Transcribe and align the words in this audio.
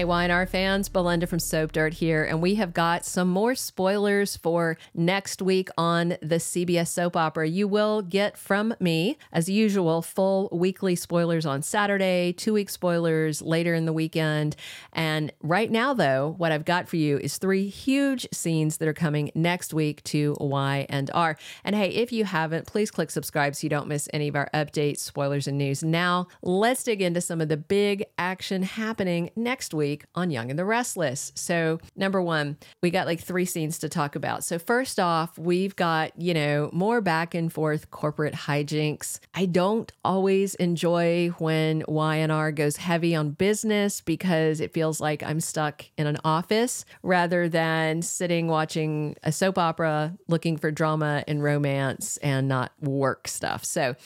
Hey, 0.00 0.06
YNR 0.06 0.48
fans, 0.48 0.88
Belinda 0.88 1.26
from 1.26 1.40
Soap 1.40 1.72
Dirt 1.72 1.92
here, 1.92 2.24
and 2.24 2.40
we 2.40 2.54
have 2.54 2.72
got 2.72 3.04
some 3.04 3.28
more 3.28 3.54
spoilers 3.54 4.34
for 4.34 4.78
next 4.94 5.42
week 5.42 5.68
on 5.76 6.16
the 6.22 6.36
CBS 6.36 6.88
soap 6.88 7.16
opera. 7.18 7.46
You 7.46 7.68
will 7.68 8.00
get 8.00 8.38
from 8.38 8.74
me, 8.80 9.18
as 9.30 9.50
usual, 9.50 10.00
full 10.00 10.48
weekly 10.52 10.96
spoilers 10.96 11.44
on 11.44 11.60
Saturday, 11.60 12.32
two 12.32 12.54
week 12.54 12.70
spoilers 12.70 13.42
later 13.42 13.74
in 13.74 13.84
the 13.84 13.92
weekend. 13.92 14.56
And 14.94 15.34
right 15.42 15.70
now, 15.70 15.92
though, 15.92 16.34
what 16.38 16.50
I've 16.50 16.64
got 16.64 16.88
for 16.88 16.96
you 16.96 17.18
is 17.18 17.36
three 17.36 17.68
huge 17.68 18.26
scenes 18.32 18.78
that 18.78 18.88
are 18.88 18.94
coming 18.94 19.30
next 19.34 19.74
week 19.74 20.02
to 20.04 20.34
Y 20.40 20.86
and 20.88 21.10
R. 21.12 21.36
And 21.62 21.76
hey, 21.76 21.90
if 21.90 22.10
you 22.10 22.24
haven't, 22.24 22.66
please 22.66 22.90
click 22.90 23.10
subscribe 23.10 23.54
so 23.54 23.66
you 23.66 23.68
don't 23.68 23.86
miss 23.86 24.08
any 24.14 24.28
of 24.28 24.36
our 24.36 24.48
updates, 24.54 25.00
spoilers, 25.00 25.46
and 25.46 25.58
news. 25.58 25.84
Now, 25.84 26.28
let's 26.40 26.84
dig 26.84 27.02
into 27.02 27.20
some 27.20 27.42
of 27.42 27.50
the 27.50 27.58
big 27.58 28.06
action 28.16 28.62
happening 28.62 29.28
next 29.36 29.74
week 29.74 29.89
week 29.90 30.04
on 30.14 30.30
Young 30.30 30.50
and 30.50 30.58
the 30.58 30.64
Restless. 30.64 31.32
So, 31.34 31.80
number 31.96 32.22
one, 32.22 32.56
we 32.80 32.90
got 32.90 33.06
like 33.06 33.20
three 33.20 33.44
scenes 33.44 33.78
to 33.80 33.88
talk 33.88 34.14
about. 34.14 34.44
So, 34.44 34.58
first 34.58 35.00
off, 35.00 35.36
we've 35.36 35.74
got, 35.74 36.12
you 36.16 36.32
know, 36.32 36.70
more 36.72 37.00
back 37.00 37.34
and 37.34 37.52
forth 37.52 37.90
corporate 37.90 38.34
hijinks. 38.34 39.18
I 39.34 39.46
don't 39.46 39.90
always 40.04 40.54
enjoy 40.56 41.30
when 41.38 41.82
YNR 41.82 42.54
goes 42.54 42.76
heavy 42.76 43.16
on 43.16 43.30
business 43.30 44.00
because 44.00 44.60
it 44.60 44.72
feels 44.72 45.00
like 45.00 45.24
I'm 45.24 45.40
stuck 45.40 45.84
in 45.98 46.06
an 46.06 46.18
office 46.24 46.84
rather 47.02 47.48
than 47.48 48.02
sitting 48.02 48.46
watching 48.46 49.16
a 49.24 49.32
soap 49.32 49.58
opera 49.58 50.16
looking 50.28 50.56
for 50.56 50.70
drama 50.70 51.24
and 51.26 51.42
romance 51.42 52.16
and 52.18 52.46
not 52.46 52.72
work 52.80 53.26
stuff. 53.26 53.64
So, 53.64 53.96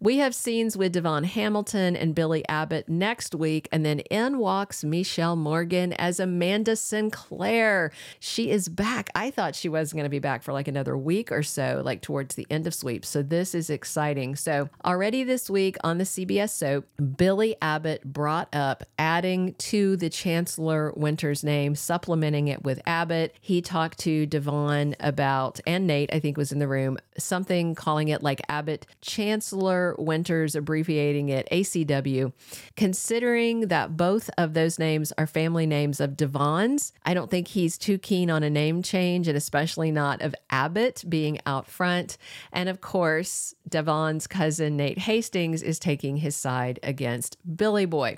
we 0.00 0.18
have 0.18 0.34
scenes 0.34 0.76
with 0.76 0.92
Devon 0.92 1.24
Hamilton 1.24 1.94
and 1.94 2.14
Billy 2.14 2.46
Abbott 2.48 2.88
next 2.88 3.34
week, 3.34 3.68
and 3.70 3.84
then 3.84 4.00
in 4.00 4.38
walks 4.38 4.82
Mishael 5.18 5.34
Morgan 5.34 5.92
as 5.94 6.20
Amanda 6.20 6.76
Sinclair. 6.76 7.90
She 8.20 8.52
is 8.52 8.68
back. 8.68 9.10
I 9.16 9.32
thought 9.32 9.56
she 9.56 9.68
was 9.68 9.92
going 9.92 10.04
to 10.04 10.08
be 10.08 10.20
back 10.20 10.44
for 10.44 10.52
like 10.52 10.68
another 10.68 10.96
week 10.96 11.32
or 11.32 11.42
so, 11.42 11.82
like 11.84 12.02
towards 12.02 12.36
the 12.36 12.46
end 12.50 12.68
of 12.68 12.74
sweep. 12.74 13.04
So 13.04 13.24
this 13.24 13.52
is 13.52 13.68
exciting. 13.68 14.36
So 14.36 14.68
already 14.84 15.24
this 15.24 15.50
week 15.50 15.76
on 15.82 15.98
the 15.98 16.04
CBS 16.04 16.50
soap, 16.50 16.86
Billy 17.16 17.56
Abbott 17.60 18.04
brought 18.04 18.54
up 18.54 18.84
adding 18.96 19.54
to 19.54 19.96
the 19.96 20.08
Chancellor 20.08 20.92
Winters 20.94 21.42
name, 21.42 21.74
supplementing 21.74 22.46
it 22.46 22.62
with 22.62 22.80
Abbott. 22.86 23.34
He 23.40 23.60
talked 23.60 23.98
to 24.00 24.24
Devon 24.24 24.94
about, 25.00 25.58
and 25.66 25.88
Nate, 25.88 26.14
I 26.14 26.20
think 26.20 26.36
was 26.36 26.52
in 26.52 26.60
the 26.60 26.68
room, 26.68 26.96
something 27.18 27.74
calling 27.74 28.06
it 28.06 28.22
like 28.22 28.40
Abbott 28.48 28.86
Chancellor 29.00 29.96
Winters, 29.98 30.54
abbreviating 30.54 31.28
it 31.28 31.48
ACW. 31.50 32.32
Considering 32.76 33.62
that 33.62 33.96
both 33.96 34.30
of 34.38 34.54
those 34.54 34.78
names 34.78 35.07
are 35.16 35.26
family 35.26 35.66
names 35.66 36.00
of 36.00 36.16
Devon's, 36.16 36.92
I 37.04 37.14
don't 37.14 37.30
think 37.30 37.48
he's 37.48 37.78
too 37.78 37.98
keen 37.98 38.30
on 38.30 38.42
a 38.42 38.50
name 38.50 38.82
change, 38.82 39.28
and 39.28 39.36
especially 39.36 39.90
not 39.90 40.20
of 40.22 40.34
Abbott 40.50 41.04
being 41.08 41.38
out 41.46 41.66
front. 41.66 42.18
And 42.52 42.68
of 42.68 42.80
course, 42.80 43.54
Devon's 43.68 44.26
cousin 44.26 44.76
Nate 44.76 44.98
Hastings 44.98 45.62
is 45.62 45.78
taking 45.78 46.18
his 46.18 46.36
side 46.36 46.78
against 46.82 47.36
Billy 47.56 47.86
Boy. 47.86 48.16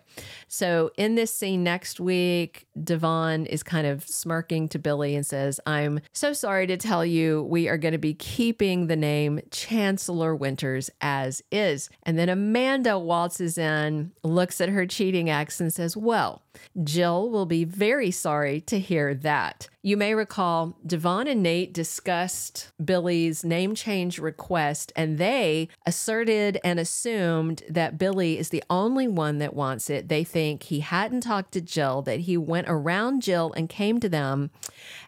So 0.48 0.90
in 0.96 1.14
this 1.14 1.32
scene 1.32 1.62
next 1.62 2.00
week, 2.00 2.66
Devon 2.82 3.46
is 3.46 3.62
kind 3.62 3.86
of 3.86 4.06
smirking 4.06 4.68
to 4.68 4.78
Billy 4.78 5.14
and 5.14 5.26
says, 5.26 5.60
I'm 5.66 6.00
so 6.12 6.32
sorry 6.32 6.66
to 6.68 6.76
tell 6.76 7.04
you 7.04 7.42
we 7.42 7.68
are 7.68 7.78
going 7.78 7.92
to 7.92 7.98
be 7.98 8.14
keeping 8.14 8.86
the 8.86 8.96
name 8.96 9.40
Chancellor 9.50 10.34
Winters 10.34 10.90
as 11.00 11.42
is. 11.50 11.90
And 12.04 12.18
then 12.18 12.28
Amanda 12.28 12.98
waltzes 12.98 13.58
in, 13.58 14.12
looks 14.22 14.60
at 14.60 14.68
her 14.68 14.86
cheating 14.86 15.30
ex, 15.30 15.60
and 15.60 15.72
says, 15.72 15.96
Well, 15.96 16.42
Jill 16.82 17.30
will 17.30 17.46
be 17.46 17.64
very 17.64 18.10
sorry 18.10 18.60
to 18.62 18.78
hear 18.78 19.14
that. 19.14 19.68
You 19.82 19.96
may 19.96 20.14
recall 20.14 20.76
Devon 20.86 21.26
and 21.26 21.42
Nate 21.42 21.72
discussed 21.72 22.70
Billy's 22.84 23.42
name 23.44 23.74
change 23.74 24.18
request, 24.18 24.92
and 24.94 25.16
they 25.16 25.68
asserted 25.86 26.58
and 26.62 26.78
assumed 26.78 27.62
that 27.68 27.96
Billy 27.96 28.38
is 28.38 28.50
the 28.50 28.62
only 28.68 29.08
one 29.08 29.38
that 29.38 29.54
wants 29.54 29.88
it. 29.88 30.08
They 30.08 30.22
think 30.22 30.64
he 30.64 30.80
hadn't 30.80 31.22
talked 31.22 31.52
to 31.52 31.62
Jill, 31.62 32.02
that 32.02 32.20
he 32.20 32.36
went 32.36 32.66
around 32.68 33.22
Jill 33.22 33.54
and 33.56 33.70
came 33.70 34.00
to 34.00 34.08
them 34.08 34.50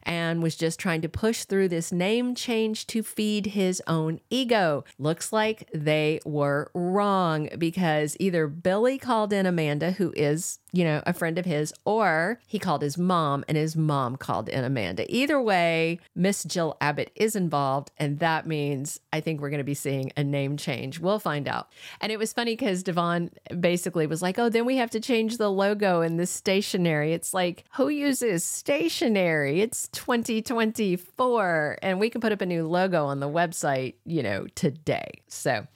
and 0.05 0.43
was 0.43 0.57
just 0.57 0.81
trying 0.81 1.03
to 1.03 1.09
push 1.09 1.45
through 1.45 1.69
this 1.69 1.93
name 1.93 2.35
change 2.35 2.87
to 2.89 3.03
feed 3.03 3.47
his 3.47 3.83
own 3.87 4.21
ego. 4.31 4.85
Looks 4.99 5.35
like 5.35 5.69
they 5.75 6.19
were 6.25 6.71
wrong 6.73 7.51
because 7.59 8.17
either 8.19 8.47
Billy 8.47 8.97
called 8.97 9.35
in 9.35 9.45
Amanda, 9.45 9.93
who 9.93 10.15
is, 10.17 10.61
you 10.73 10.85
know, 10.85 11.03
a 11.07 11.13
friend 11.13 11.39
of 11.39 11.45
his, 11.45 11.73
or 11.85 12.41
he 12.47 12.59
called 12.59 12.81
his 12.81 12.97
mom 12.97 13.45
and 13.47 13.57
his 13.59 13.77
mom 13.77 14.17
called 14.17 14.49
in 14.49 14.65
Amanda. 14.65 15.05
Either 15.15 15.41
way, 15.41 16.01
Miss 16.15 16.45
Jill 16.45 16.77
Abbott 16.81 17.13
is 17.15 17.37
involved, 17.37 17.91
and 17.99 18.19
that 18.21 18.47
means 18.47 18.99
I 19.13 19.21
think 19.21 19.41
we're 19.41 19.51
going 19.51 19.59
to 19.59 19.65
be 19.65 19.75
seeing 19.75 20.13
a 20.17 20.25
name 20.25 20.57
change. 20.57 20.99
We'll 20.99 21.19
find 21.19 21.47
out. 21.47 21.69
And 22.01 22.11
it 22.11 22.19
was 22.19 22.33
funny 22.33 22.53
because 22.53 22.83
Devon 22.83 23.31
basically 23.61 24.07
was 24.07 24.23
like, 24.23 24.39
oh, 24.39 24.49
then 24.49 24.65
we 24.65 24.77
have 24.77 24.91
to 24.91 25.01
change 25.01 25.37
the 25.37 25.51
logo 25.51 26.01
and 26.01 26.19
the 26.19 26.27
stationery. 26.27 27.13
It's 27.13 27.35
like, 27.35 27.65
who 27.75 27.89
uses 27.91 28.43
stationery? 28.43 29.61
It's 29.61 29.89
2024, 29.89 31.79
and 31.83 32.01
we 32.01 32.09
can 32.09 32.23
put 32.23 32.33
up 32.33 32.41
a 32.41 32.47
new 32.47 32.67
logo 32.67 33.05
on 33.05 33.21
the 33.21 33.29
website, 33.29 33.95
you 34.07 34.23
know, 34.23 34.47
today. 34.55 35.11
So, 35.29 35.67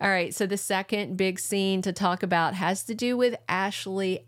all 0.00 0.08
right. 0.08 0.34
So, 0.34 0.46
the 0.46 0.56
second 0.56 1.16
big 1.16 1.38
scene 1.38 1.82
to 1.82 1.92
talk 1.92 2.24
about 2.24 2.54
has 2.54 2.82
to 2.84 2.94
do 2.94 3.16
with 3.16 3.36
Ashley. 3.48 4.26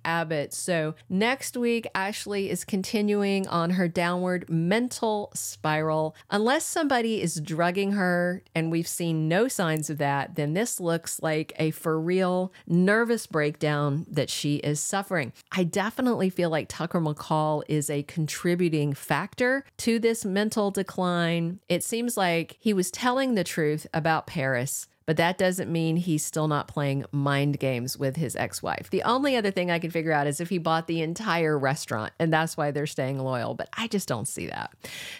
So, 0.53 0.95
next 1.09 1.56
week, 1.56 1.87
Ashley 1.95 2.50
is 2.50 2.65
continuing 2.65 3.49
on 3.49 3.71
her 3.71 3.89
downward 3.89 4.49
mental 4.50 5.31
spiral. 5.34 6.15
Unless 6.31 6.67
somebody 6.67 7.23
is 7.23 7.41
drugging 7.41 7.93
her, 7.93 8.43
and 8.55 8.71
we've 8.71 8.87
seen 8.87 9.27
no 9.27 9.49
signs 9.49 9.89
of 9.89 9.99
that, 9.99 10.34
then 10.34 10.53
this 10.53 10.78
looks 10.78 11.21
like 11.23 11.53
a 11.56 11.71
for 11.71 11.99
real 11.99 12.53
nervous 12.67 13.27
breakdown 13.27 14.06
that 14.11 14.28
she 14.28 14.56
is 14.56 14.81
suffering. 14.81 15.33
I 15.50 15.65
definitely 15.65 16.29
feel 16.31 16.50
like 16.50 16.69
Tucker 16.69 17.00
McCall 17.00 17.62
is 17.69 17.89
a 17.89 18.03
contributing 18.03 18.93
factor 18.93 19.65
to 19.79 19.99
this 19.99 20.25
mental 20.25 20.71
decline. 20.71 21.61
It 21.69 21.83
seems 21.83 22.17
like 22.17 22.56
he 22.61 22.75
was 22.75 22.91
telling 22.91 23.34
the 23.34 23.44
truth 23.44 23.87
about 23.94 24.27
Paris 24.27 24.89
but 25.07 25.17
that 25.17 25.39
doesn't 25.39 25.71
mean 25.71 25.97
he's 25.97 26.25
still 26.25 26.49
not 26.49 26.69
playing 26.69 27.05
mind 27.13 27.59
games 27.59 27.99
with 27.99 28.17
his 28.17 28.37
ex 28.37 28.63
wife. 28.63 28.91
The 28.91 29.03
only 29.03 29.37
other 29.37 29.51
thing 29.51 29.71
I 29.71 29.79
can 29.79 29.91
figure 29.91 30.13
out 30.13 30.27
is 30.27 30.41
if 30.41 30.49
he 30.49 30.59
bought 30.59 30.87
the 30.87 31.03
entire 31.03 31.59
restaurant 31.59 32.13
and 32.19 32.33
that's 32.33 32.57
why 32.57 32.71
they're 32.71 32.87
staying 32.87 33.19
loyal, 33.19 33.55
but 33.55 33.69
I 33.77 33.89
just 33.89 34.09
don't 34.09 34.29
see 34.29 34.47
that. 34.47 34.73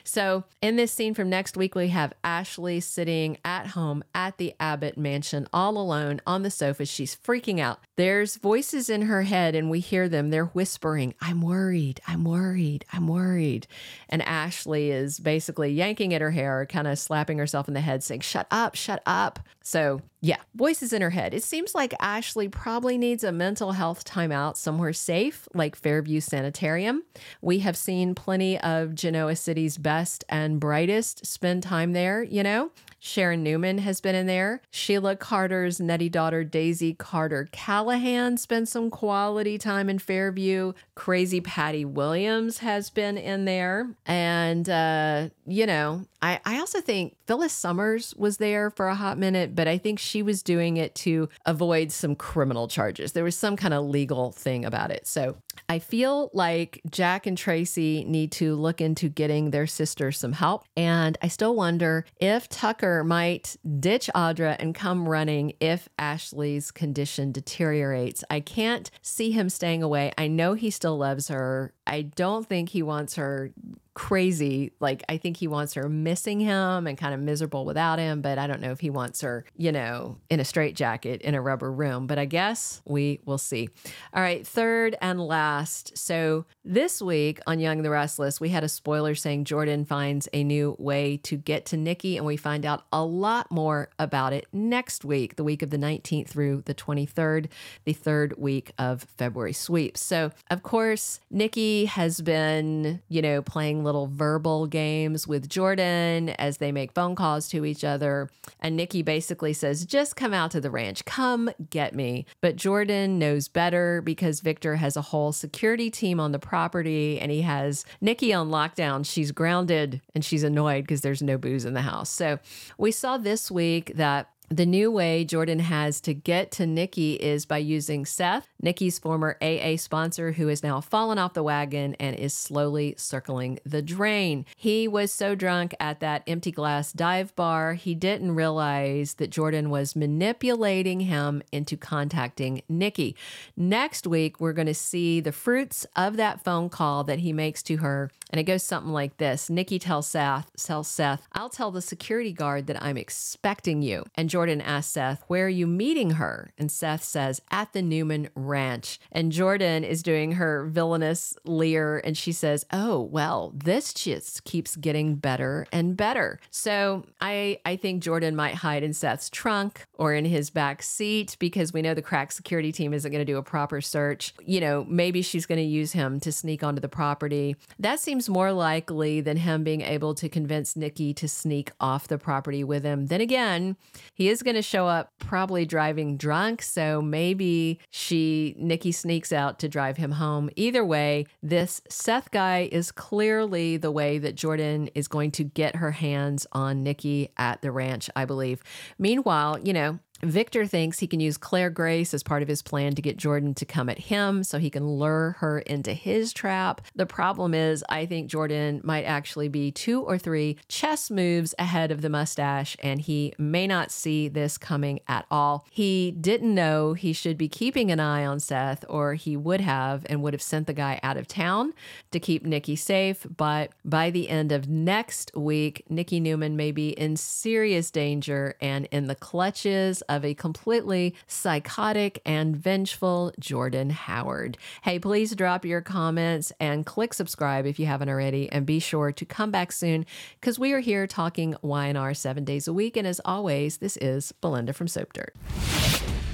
So, 0.05 0.45
in 0.61 0.77
this 0.77 0.93
scene 0.93 1.15
from 1.15 1.29
next 1.29 1.57
week, 1.57 1.75
we 1.75 1.89
have 1.89 2.13
Ashley 2.23 2.81
sitting 2.81 3.39
at 3.45 3.69
home 3.69 4.05
at 4.15 4.39
the 4.39 4.55
Abbott 4.61 4.97
mansion 4.97 5.47
all 5.53 5.79
alone 5.79 6.21
on 6.27 6.43
the 6.43 6.51
sofa. 6.51 6.85
She's 6.85 7.17
freaking 7.17 7.59
out. 7.61 7.81
There's 7.97 8.37
voices 8.37 8.89
in 8.89 9.03
her 9.03 9.23
head, 9.23 9.55
and 9.55 9.71
we 9.71 9.81
hear 9.81 10.09
them. 10.09 10.31
They're 10.31 10.47
whispering, 10.47 11.15
I'm 11.21 11.41
worried, 11.41 12.01
I'm 12.07 12.25
worried, 12.25 12.85
I'm 12.93 13.07
worried. 13.09 13.67
And 14.09 14.23
Ashley 14.23 14.91
is 14.91 15.19
basically 15.19 15.71
yanking 15.73 16.15
at 16.15 16.21
her 16.21 16.31
hair, 16.31 16.67
kind 16.67 16.87
of 16.87 16.99
slapping 16.99 17.39
herself 17.39 17.69
in 17.69 17.75
the 17.75 17.81
head, 17.81 18.03
saying, 18.03 18.21
Shut 18.21 18.47
up, 18.51 18.75
shut 18.75 19.03
up. 19.07 19.41
So, 19.63 19.82
so 19.83 20.12
yeah, 20.25 20.39
voices 20.55 20.93
in 20.93 21.03
her 21.03 21.11
head. 21.11 21.35
It 21.35 21.43
seems 21.43 21.75
like 21.75 21.93
Ashley 21.99 22.49
probably 22.49 22.97
needs 22.97 23.25
a 23.25 23.33
mental 23.33 23.73
health 23.73 24.05
timeout 24.05 24.57
somewhere 24.57 24.93
safe, 24.93 25.49
like 25.53 25.75
Fairview 25.75 26.21
Sanitarium. 26.21 27.03
We 27.41 27.59
have 27.59 27.77
seen 27.77 28.15
plenty 28.15 28.57
of 28.61 28.95
Genoa 28.95 29.35
City's 29.35 29.79
best 29.79 30.25
and 30.29 30.61
brightest 30.61 31.27
spend 31.27 31.65
time 31.65 31.93
there, 31.93 32.23
you 32.23 32.45
know? 32.45 32.71
Sharon 33.05 33.43
Newman 33.43 33.79
has 33.79 34.01
been 34.01 34.15
in 34.15 34.29
there. 34.29 34.63
Sheila 34.71 35.17
Carter's 35.17 35.81
nutty 35.81 36.09
daughter, 36.09 36.45
Daisy 36.45 36.95
Carter 36.95 37.49
Callahan, 37.51 38.37
spent 38.37 38.69
some 38.69 38.91
quality 38.91 39.59
time 39.59 39.91
in 39.91 39.99
Fairview. 39.99 40.73
Crazy 40.95 41.41
Patty 41.41 41.85
Williams 41.85 42.59
has 42.59 42.91
been 42.91 43.19
in 43.19 43.45
there. 43.45 43.97
And, 44.07 44.71
uh, 44.71 45.31
you 45.49 45.67
know, 45.67 46.07
I, 46.23 46.39
I 46.45 46.61
also 46.61 46.81
think 46.81 47.17
Phyllis 47.27 47.53
Summers 47.53 48.15
was 48.15 48.37
there 48.37 48.71
for 48.71 48.87
a 48.87 48.95
hot 48.95 49.19
minute, 49.19 49.57
but 49.57 49.67
I 49.67 49.79
think 49.79 49.99
she 49.99 50.12
was 50.21 50.43
doing 50.43 50.77
it 50.77 50.95
to 50.97 51.31
avoid 51.47 51.91
some 51.93 52.15
criminal 52.15 52.69
charges. 52.69 53.13
There 53.13 53.25
was 53.25 53.37
some 53.37 53.57
kind 53.57 53.73
of 53.73 53.87
legal 53.87 54.33
thing 54.33 54.67
about 54.67 54.91
it. 54.91 55.07
So 55.07 55.37
I 55.69 55.79
feel 55.79 56.31
like 56.35 56.83
Jack 56.91 57.27
and 57.27 57.39
Tracy 57.39 58.05
need 58.05 58.33
to 58.33 58.55
look 58.55 58.81
into 58.81 59.09
getting 59.09 59.51
their 59.51 59.67
sister 59.67 60.13
some 60.13 60.33
help. 60.33 60.65
And 60.77 61.17
I 61.23 61.29
still 61.29 61.55
wonder 61.55 62.05
if 62.21 62.49
Tucker 62.49 63.05
might 63.05 63.57
ditch 63.79 64.11
Audra 64.15 64.57
and 64.59 64.75
come 64.75 65.09
running 65.09 65.53
if 65.61 65.89
Ashley's 65.99 66.71
condition 66.71 67.33
deteriorates. 67.33 68.25
I 68.29 68.41
can't 68.41 68.91
see 69.01 69.31
him 69.31 69.49
staying 69.49 69.83
away. 69.83 70.13
I 70.19 70.27
know 70.27 70.55
he 70.55 70.71
still 70.71 70.99
loves 70.99 71.29
her. 71.29 71.73
I 71.87 72.03
don't 72.03 72.47
think 72.47 72.71
he 72.71 72.83
wants 72.83 73.17
her 73.17 73.53
crazy. 73.95 74.73
Like, 74.81 75.03
I 75.09 75.17
think 75.17 75.37
he 75.37 75.49
wants 75.49 75.75
her 75.75 75.89
missing 75.89 76.41
him 76.41 76.87
and 76.87 76.97
kind 76.97 77.15
of 77.15 77.21
miserable 77.21 77.65
without 77.65 77.99
him, 77.99 78.23
but 78.23 78.39
I 78.39 78.47
don't 78.47 78.61
know 78.61 78.71
if 78.71 78.81
he 78.81 78.91
wants 78.91 79.21
her, 79.21 79.45
you 79.57 79.73
know, 79.73 80.19
in 80.31 80.41
a 80.41 80.45
straitjacket 80.45 81.23
in 81.23 81.35
a 81.35 81.43
rubber 81.43 81.71
room. 81.71 82.07
But 82.07 82.19
I 82.19 82.25
guess 82.25 82.83
we 82.85 83.21
will 83.25 83.39
see. 83.39 83.69
All 84.15 84.23
right, 84.23 84.47
third 84.47 84.97
and 85.03 85.21
last. 85.21 85.97
So 85.97 86.47
this 86.65 87.03
week 87.03 87.41
on 87.47 87.59
Young 87.59 87.83
the 87.83 87.91
Restless, 87.91 88.41
we 88.41 88.49
had 88.49 88.65
a 88.65 88.69
spoiler 88.69 89.15
saying 89.15 89.45
Jordan 89.45 89.85
finds 89.85 90.29
a 90.33 90.43
new 90.43 90.77
way 90.79 91.19
to 91.25 91.37
get 91.37 91.67
to 91.67 91.77
Nikki, 91.77 92.17
and 92.17 92.25
we 92.25 92.37
find 92.37 92.65
out 92.65 92.85
a 92.93 93.05
lot 93.05 93.51
more 93.51 93.91
about 93.99 94.33
it 94.33 94.47
next 94.53 95.05
week, 95.05 95.37
the 95.37 95.45
week 95.45 95.63
of 95.63 95.71
the 95.71 95.77
19th 95.77 96.29
through 96.29 96.63
the 96.67 96.75
23rd, 96.75 97.49
the 97.85 97.93
third 97.93 98.35
week 98.39 98.73
of 98.79 99.03
February 99.17 99.53
sweeps. 99.53 100.03
So, 100.03 100.31
of 100.51 100.63
course, 100.63 101.21
Nikki 101.31 101.85
has 101.85 102.21
been, 102.21 103.03
you 103.09 103.21
know, 103.21 103.43
playing 103.43 103.82
little 103.85 104.07
verbal 104.07 104.67
games 104.67 105.27
with 105.27 105.49
Jordan 105.49 106.31
as 106.31 106.59
they 106.59 106.73
make 106.73 106.93
phone 106.93 107.15
calls 107.15 107.49
to 107.49 107.65
each 107.65 107.85
other. 107.85 108.29
And 108.61 108.77
Nikki 108.77 109.03
basically 109.03 109.53
says, 109.53 109.87
just 109.87 110.17
come 110.17 110.35
out 110.35 110.51
to 110.53 110.61
the 110.61 110.71
ranch, 110.71 111.05
come 111.05 111.51
get 111.71 111.95
me. 111.95 112.27
But 112.41 112.57
Jordan 112.57 113.19
knows 113.19 113.49
better 113.49 114.03
because 114.03 114.41
Victor 114.41 114.77
has 114.77 114.97
a 114.97 115.03
whole 115.03 115.33
security 115.33 115.91
team 115.91 116.21
on 116.21 116.33
the 116.33 116.39
property 116.39 117.21
and 117.21 117.31
he 117.31 117.43
has 117.43 117.85
Nikki 118.01 118.33
on 118.33 118.51
lockdown. 118.51 119.07
She's 119.07 119.33
grounded 119.33 120.01
and 120.15 120.25
she's 120.25 120.43
annoyed 120.43 120.85
because 120.85 121.03
there's 121.03 121.23
no 121.23 121.39
booze 121.39 121.65
in 121.65 121.75
the 121.75 121.83
house. 121.83 122.11
So 122.11 122.39
we 122.79 122.91
saw 122.91 123.17
this 123.19 123.51
week 123.51 123.93
that 123.95 124.32
the 124.53 124.67
new 124.67 124.91
way 124.91 125.25
Jordan 125.25 125.61
has 125.61 125.99
to 126.03 126.13
get 126.13 126.51
to 126.53 126.67
Nikki 126.67 127.15
is 127.15 127.47
by 127.47 127.57
using 127.57 128.05
Seth, 128.05 128.47
Nikki's 128.61 128.99
former 128.99 129.39
AA 129.41 129.77
sponsor, 129.77 130.33
who 130.33 130.49
has 130.49 130.63
now 130.63 130.81
fallen 130.83 131.19
off 131.19 131.33
the 131.33 131.43
wagon 131.43 131.95
and 131.95 132.15
is 132.15 132.35
slowly 132.35 132.95
circling 132.99 133.59
the 133.65 133.81
drain. 133.81 134.45
He 134.55 134.87
was 134.87 135.11
so 135.11 135.35
drunk 135.35 135.75
at 135.81 136.01
that 136.01 136.23
empty 136.27 136.53
glass 136.53 136.93
dive 136.93 137.35
bar, 137.35 137.75
he 137.75 137.95
didn't 137.95 138.35
realize 138.35 139.15
that 139.15 139.31
Jordan 139.31 139.71
was 139.71 139.97
manipulating 139.97 141.01
him 141.01 141.43
into 141.51 141.77
contacting 141.77 142.63
Nikki. 142.69 143.17
Next 143.57 144.07
week, 144.07 144.39
we're 144.39 144.53
going 144.53 144.67
to 144.67 144.75
see 144.75 145.21
the 145.21 145.33
fruits 145.33 145.87
of 145.97 146.19
that 146.19 146.45
phone 146.45 146.69
call 146.69 147.05
that 147.05 147.21
he 147.21 147.33
makes 147.33 147.63
to 147.65 147.79
her. 147.79 148.11
And 148.31 148.41
it 148.41 148.45
goes 148.45 148.63
something 148.63 148.93
like 148.93 149.17
this 149.17 149.49
Nikki 149.49 149.79
tells 149.79 150.09
Seth, 150.09 150.51
tells 150.57 150.89
Seth, 150.89 151.27
I'll 151.33 151.51
tell 151.51 151.71
the 151.71 151.83
security 151.83 152.33
guard 152.33 152.67
that 152.67 152.83
I'm 152.83 152.97
expecting 152.97 153.83
you. 153.83 154.05
And 154.15 154.29
Jordan 154.29 154.42
Jordan 154.43 154.61
asks 154.61 154.95
Seth, 154.95 155.23
Where 155.29 155.47
are 155.47 155.49
you 155.49 155.69
meeting 155.69 156.11
her? 156.13 156.53
And 156.59 156.69
Seth 156.69 157.05
says, 157.05 157.41
At 157.53 157.73
the 157.73 157.81
Newman 157.81 158.29
Ranch. 158.35 158.99
And 159.13 159.31
Jordan 159.31 159.85
is 159.85 160.03
doing 160.03 160.33
her 160.33 160.67
villainous 160.67 161.37
leer 161.45 162.03
and 162.03 162.19
she 162.19 162.33
says, 162.33 162.67
Oh, 162.73 163.01
well, 163.01 163.53
this 163.55 163.95
just 163.95 164.43
keeps 164.43 164.75
getting 164.75 165.15
better 165.15 165.65
and 165.71 165.97
better. 165.97 166.41
So 166.51 167.05
I, 167.21 167.61
I 167.65 167.77
think 167.77 168.03
Jordan 168.03 168.35
might 168.35 168.57
hide 168.57 168.83
in 168.83 168.95
Seth's 168.95 169.31
trunk 169.31 169.87
or 169.95 170.13
in 170.13 170.25
his 170.25 170.51
back 170.51 170.83
seat 170.83 171.37
because 171.39 171.73
we 171.73 171.81
know 171.81 171.95
the 171.95 172.03
crack 172.03 172.33
security 172.33 172.73
team 172.73 172.93
isn't 172.93 173.13
going 173.13 173.25
to 173.25 173.33
do 173.33 173.39
a 173.39 173.45
proper 173.45 173.81
search. 173.81 174.35
You 174.45 174.61
know, 174.61 174.85
maybe 174.89 175.23
she's 175.23 175.47
going 175.47 175.61
to 175.61 175.65
use 175.65 175.93
him 175.93 176.19
to 176.19 176.33
sneak 176.33 176.65
onto 176.65 176.81
the 176.81 176.89
property. 176.89 177.55
That 177.79 178.01
seems 178.01 178.29
more 178.29 178.51
likely 178.51 179.21
than 179.21 179.37
him 179.37 179.63
being 179.63 179.83
able 179.83 180.17
to 180.17 180.29
convince 180.29 180.75
Nikki 180.75 181.15
to 181.15 181.29
sneak 181.29 181.71
off 181.79 182.09
the 182.09 182.19
property 182.19 182.65
with 182.65 182.83
him. 182.83 183.07
Then 183.07 183.21
again, 183.21 183.77
he 184.15 184.32
is 184.32 184.32
going 184.41 184.55
to 184.55 184.63
show 184.63 184.87
up 184.87 185.11
probably 185.19 185.67
driving 185.67 186.17
drunk. 186.17 186.63
So 186.63 187.03
maybe 187.03 187.81
she, 187.91 188.55
Nikki 188.57 188.93
sneaks 188.93 189.33
out 189.33 189.59
to 189.59 189.69
drive 189.69 189.97
him 189.97 190.13
home. 190.13 190.49
Either 190.55 190.85
way, 190.85 191.27
this 191.43 191.83
Seth 191.89 192.31
guy 192.31 192.69
is 192.71 192.93
clearly 192.93 193.77
the 193.77 193.91
way 193.91 194.19
that 194.19 194.37
Jordan 194.37 194.89
is 194.95 195.09
going 195.09 195.33
to 195.33 195.45
get 195.45 195.77
her 195.77 195.91
hands 195.91 196.47
on 196.53 196.85
Nikki 196.85 197.31
at 197.37 197.61
the 197.63 197.73
ranch, 197.73 198.09
I 198.15 198.25
believe. 198.25 198.63
Meanwhile, 198.99 199.59
you 199.65 199.73
know, 199.73 199.99
Victor 200.25 200.67
thinks 200.67 201.01
he 201.01 201.07
can 201.07 201.21
use 201.21 201.37
Claire 201.37 201.71
Grace 201.71 202.15
as 202.15 202.23
part 202.23 202.43
of 202.43 202.49
his 202.49 202.63
plan 202.63 202.95
to 202.95 203.03
get 203.03 203.17
Jordan 203.17 203.55
to 203.55 203.65
come 203.65 203.89
at 203.89 203.99
him 203.99 204.45
so 204.45 204.59
he 204.59 204.71
can 204.71 204.87
lure 204.87 205.37
her 205.41 205.59
into 205.61 205.93
his 205.93 206.33
trap. 206.33 206.81
The 206.95 207.07
problem 207.07 207.55
is, 207.55 207.85
I 207.89 208.07
think 208.07 208.31
Jordan 208.31 208.81
might 208.85 209.03
actually 209.05 209.49
be 209.49 209.73
two 209.73 210.03
or 210.03 210.19
three 210.19 210.59
chess 210.69 211.11
moves 211.11 211.55
ahead 211.59 211.91
of 211.91 212.03
the 212.03 212.09
mustache, 212.09 212.77
and 212.83 213.01
he 213.01 213.33
may 213.39 213.67
not 213.67 213.91
see 213.91 214.29
this 214.29 214.59
coming 214.59 215.01
at 215.09 215.27
all. 215.31 215.67
He 215.71 216.13
didn't 216.13 216.55
know 216.55 216.95
he 216.95 217.13
should 217.13 217.37
be 217.37 217.49
keeping 217.49 217.91
an 217.91 217.99
eye 217.99 218.25
on 218.25 218.39
Seth, 218.39 218.85
or 218.89 219.15
he 219.15 219.37
would 219.37 219.61
have 219.61 220.07
and 220.09 220.23
would 220.23 220.35
have 220.35 220.43
sent 220.43 220.67
the 220.67 220.73
guy 220.73 221.01
out 221.03 221.17
of 221.17 221.27
town 221.27 221.75
to 222.13 222.21
keep 222.21 222.45
Nikki 222.45 222.77
safe. 222.77 223.27
But 223.37 223.73
by 223.85 224.11
the 224.11 224.29
end 224.29 224.53
of 224.53 224.69
next 224.69 225.35
week, 225.35 225.85
Nikki 225.89 226.21
Newman 226.21 226.57
may 226.57 226.71
be 226.71 226.91
in 226.91 227.17
serious 227.17 227.91
danger 227.91 228.55
and 228.61 228.87
in 228.93 229.09
the 229.09 229.15
clutches 229.15 230.03
of 230.17 230.25
a 230.25 230.35
completely 230.35 231.15
psychotic 231.27 232.21
and 232.25 232.57
vengeful 232.57 233.33
Jordan 233.39 233.91
Howard. 233.91 234.59
Hey, 234.83 234.99
please 234.99 235.35
drop 235.35 235.65
your 235.65 235.81
comments 235.81 236.53
and 236.61 236.87
click 236.87 237.15
subscribe 237.15 237.67
if 237.67 237.79
you 237.79 237.87
haven't 237.87 238.09
already. 238.09 238.51
And 238.51 238.67
be 238.67 238.79
sure 238.79 239.13
to 239.13 239.25
come 239.25 239.51
back 239.51 239.73
soon 239.73 240.07
because 240.41 240.59
we 240.59 240.73
are 240.73 240.81
here 240.81 241.07
talking 241.07 241.57
Y&R 241.63 242.15
seven 242.15 242.45
days 242.45 242.69
a 242.69 242.73
week. 242.73 242.97
And 242.97 243.07
as 243.07 243.21
always, 243.25 243.79
this 243.79 243.97
is 243.99 244.33
Belinda 244.41 244.73
from 244.73 244.89
Soap 244.89 245.13
Dirt. 245.13 245.35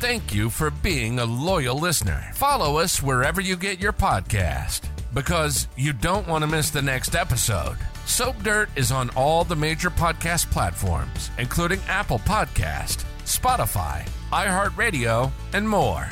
Thank 0.01 0.33
you 0.33 0.49
for 0.49 0.71
being 0.71 1.19
a 1.19 1.25
loyal 1.25 1.77
listener. 1.77 2.31
Follow 2.35 2.79
us 2.79 3.03
wherever 3.03 3.41
you 3.41 3.57
get 3.57 3.81
your 3.81 3.93
podcast 3.93 4.89
because 5.13 5.67
you 5.77 5.93
don't 5.93 6.29
want 6.29 6.43
to 6.43 6.49
miss 6.49 6.71
the 6.71 6.83
next 6.83 7.15
episode. 7.15 7.77
Soap 8.05 8.43
Dirt 8.43 8.71
is 8.77 8.93
on 8.93 9.11
all 9.11 9.45
the 9.45 9.57
major 9.57 9.91
podcast 9.91 10.51
platforms, 10.51 11.31
including 11.39 11.81
Apple 11.89 12.21
Podcast, 12.21 13.05
Spotify, 13.29 14.09
iHeartRadio, 14.33 15.31
and 15.53 15.69
more. 15.69 16.09